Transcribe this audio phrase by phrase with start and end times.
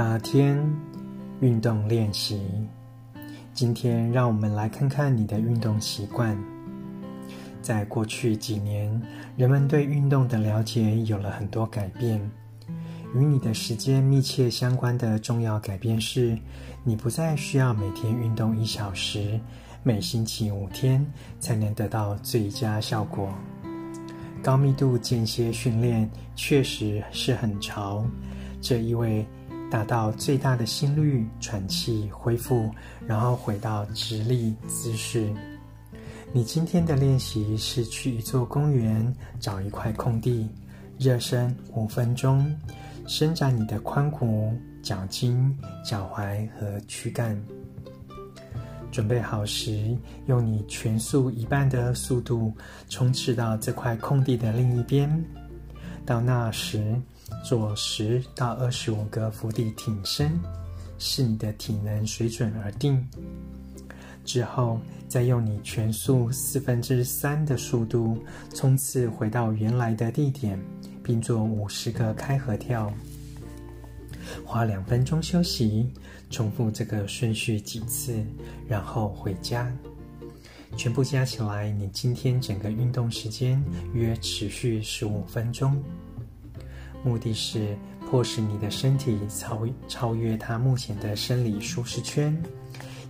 [0.00, 0.58] 八天
[1.40, 2.40] 运动练习。
[3.52, 6.34] 今天，让我们来看看你的运动习惯。
[7.60, 8.90] 在过去几年，
[9.36, 12.18] 人们对运动的了解有了很多改变。
[13.14, 16.34] 与你的时间密切相关的重要改变是，
[16.82, 19.38] 你不再需要每天运动一小时，
[19.82, 21.06] 每星期五天
[21.38, 23.28] 才能得到最佳效果。
[24.42, 28.02] 高密度间歇训练确实是很潮，
[28.62, 29.26] 这意味
[29.70, 32.68] 达到最大的心率、喘气、恢复，
[33.06, 35.32] 然后回到直立姿势。
[36.32, 40.48] 你今天的练习是去一座公园，找一块空地，
[40.98, 42.54] 热身五分钟，
[43.06, 44.52] 伸展你的髋骨、
[44.82, 47.40] 脚筋、脚踝和躯干。
[48.92, 49.96] 准备好时，
[50.26, 52.52] 用你全速一半的速度
[52.88, 55.24] 冲刺到这块空地的另一边。
[56.04, 57.00] 到那时，
[57.44, 60.38] 做十到二十五个伏地挺身，
[60.98, 63.06] 视你的体能水准而定。
[64.24, 64.78] 之后，
[65.08, 68.18] 再用你全速四分之三的速度
[68.54, 70.60] 冲刺回到原来的地点，
[71.02, 72.92] 并做五十个开合跳。
[74.44, 75.90] 花两分钟休息，
[76.28, 78.22] 重复这个顺序几次，
[78.68, 79.72] 然后回家。
[80.76, 83.60] 全部加起来，你今天整个运动时间
[83.92, 85.82] 约持续十五分钟。
[87.02, 87.76] 目的是
[88.08, 92.36] 迫使你的身体超超越它目前的生理舒适圈，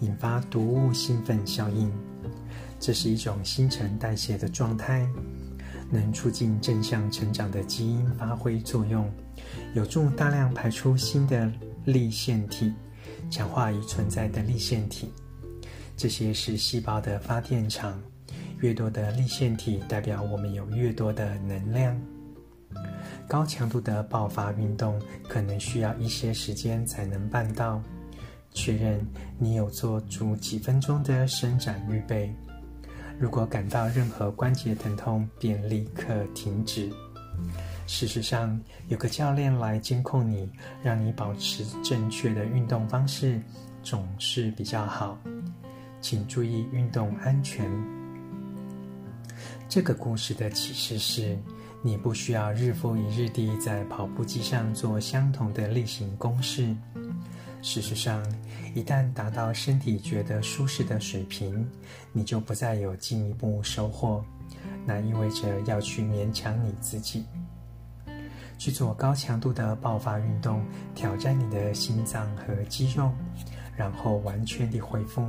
[0.00, 1.90] 引发毒物兴奋效应。
[2.78, 5.08] 这是一种新陈代谢的状态，
[5.90, 9.10] 能促进正向成长的基因发挥作用。
[9.74, 11.50] 有助大量排出新的
[11.84, 12.72] 粒线体，
[13.30, 15.12] 强化已存在的粒线体。
[15.96, 18.00] 这些是细胞的发电厂，
[18.60, 22.00] 越多的粒线体代表我们有越多的能量。
[23.28, 27.82] 高强度的爆发运动可能需要一些时间才能办到。
[28.52, 29.06] 确认
[29.38, 32.34] 你有做足几分钟的伸展预备。
[33.18, 36.90] 如果感到任何关节疼痛，便立刻停止。
[37.86, 40.50] 事实上，有个教练来监控你，
[40.82, 43.40] 让你保持正确的运动方式，
[43.82, 45.18] 总是比较好。
[46.00, 47.70] 请注意运动安全。
[49.68, 51.38] 这个故事的启示是，
[51.80, 56.74] 你不需要日复一日地在跑步机上做相同的例行公事。
[57.62, 58.24] 事实上，
[58.74, 61.68] 一旦达到身体觉得舒适的水平，
[62.12, 64.24] 你就不再有进一步收获。
[64.84, 67.24] 那意味着要去勉强你自己。
[68.58, 70.64] 去做高强度的爆发运动，
[70.94, 73.12] 挑战你的心脏和肌肉，
[73.78, 75.24] 然后完全的恢复。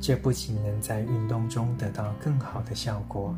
[0.00, 3.36] 这不仅能在运动中得到更好的效果，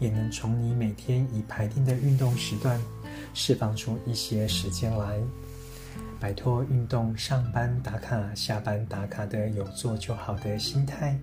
[0.00, 2.78] 也能从你每天已排定的运动时段
[3.32, 5.16] 释放出一些时间来，
[6.18, 11.16] 摆脱运动上班打卡、下班打卡的有做就好的心态。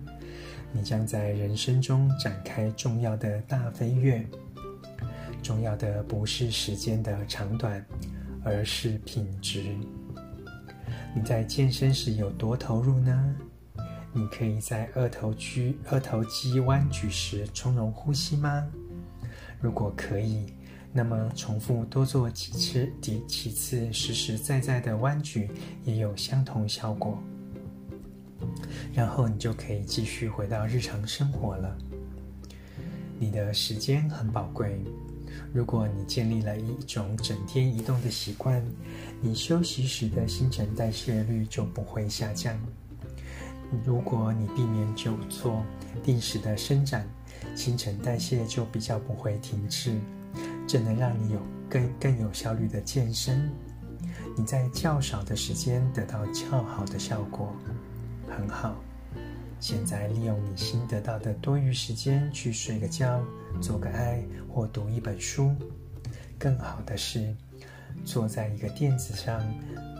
[0.72, 4.26] 你将在人生中展开重要的大飞跃。
[5.42, 7.84] 重要的不是时间的长短，
[8.44, 9.76] 而是品质。
[11.14, 13.36] 你在健身时有多投入呢？
[14.12, 18.66] 你可以在二头区二头肌弯举时从容呼吸吗？
[19.60, 20.52] 如果可以，
[20.92, 25.50] 那么重复多做几次，几几次实实在在的弯举
[25.84, 27.18] 也有相同效果。
[28.94, 31.76] 然后你就可以继续回到日常生活了。
[33.18, 34.80] 你的时间很宝贵。
[35.52, 38.64] 如果你建立了一种整天移动的习惯，
[39.20, 42.58] 你休息时的新陈代谢率就不会下降。
[43.84, 45.62] 如果你避免久坐、
[46.02, 47.06] 定时的伸展，
[47.54, 49.98] 新陈代谢就比较不会停滞，
[50.66, 53.50] 这能让你有更更有效率的健身。
[54.36, 57.54] 你在较少的时间得到较好的效果，
[58.28, 58.74] 很好。
[59.60, 63.20] 现在利用你新得到的多余时间去睡个觉、
[63.60, 65.54] 做个爱或读一本书。
[66.38, 67.34] 更好的是，
[68.04, 69.42] 坐在一个垫子上，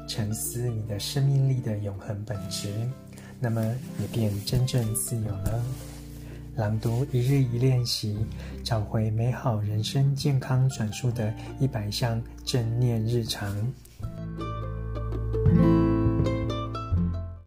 [0.09, 2.73] 沉思你的生命力的永恒本质，
[3.41, 5.63] 那么你便真正自由了。
[6.55, 8.17] 朗读一日一练习，
[8.65, 13.73] 找回美好人生健康转述的一百项正念日常。